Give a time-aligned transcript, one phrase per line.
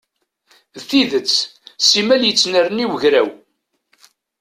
[0.75, 1.33] D tidet,
[1.87, 3.29] s imal yettnerni wegraw.